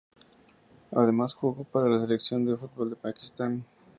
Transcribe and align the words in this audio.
Además 0.95 1.35
jugó 1.35 1.63
para 1.63 1.87
la 1.87 1.99
selección 1.99 2.43
de 2.43 2.57
fútbol 2.57 2.89
de 2.89 2.95
Pakistán. 2.95 3.63